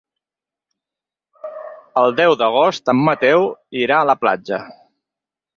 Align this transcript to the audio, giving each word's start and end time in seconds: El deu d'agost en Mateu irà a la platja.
El 2.03 2.17
deu 2.21 2.35
d'agost 2.41 2.93
en 2.97 3.05
Mateu 3.11 3.47
irà 3.85 4.03
a 4.03 4.11
la 4.15 4.21
platja. 4.25 4.65